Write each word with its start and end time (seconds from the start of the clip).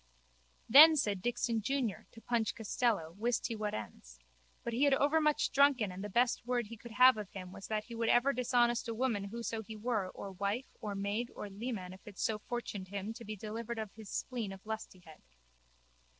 Then 0.67 0.95
said 0.95 1.21
Dixon 1.21 1.61
junior 1.61 2.07
to 2.13 2.21
Punch 2.21 2.55
Costello 2.55 3.11
wist 3.19 3.45
he 3.45 3.55
what 3.55 3.75
ends. 3.75 4.17
But 4.63 4.73
he 4.73 4.85
had 4.85 4.95
overmuch 4.95 5.51
drunken 5.51 5.91
and 5.91 6.03
the 6.03 6.09
best 6.09 6.43
word 6.43 6.65
he 6.65 6.75
could 6.75 6.93
have 6.93 7.17
of 7.17 7.29
him 7.29 7.51
was 7.51 7.67
that 7.67 7.83
he 7.83 7.93
would 7.93 8.09
ever 8.09 8.33
dishonest 8.33 8.87
a 8.87 8.95
woman 8.95 9.25
whoso 9.25 9.61
she 9.61 9.75
were 9.75 10.09
or 10.09 10.31
wife 10.31 10.75
or 10.79 10.95
maid 10.95 11.29
or 11.35 11.51
leman 11.51 11.93
if 11.93 12.07
it 12.07 12.17
so 12.17 12.39
fortuned 12.39 12.87
him 12.87 13.13
to 13.13 13.23
be 13.23 13.35
delivered 13.35 13.77
of 13.77 13.93
his 13.93 14.09
spleen 14.09 14.51
of 14.51 14.65
lustihead. 14.65 15.21